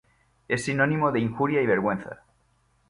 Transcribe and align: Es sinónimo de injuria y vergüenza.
Es 0.47 0.63
sinónimo 0.65 1.11
de 1.11 1.19
injuria 1.19 1.61
y 1.61 1.67
vergüenza. 1.67 2.23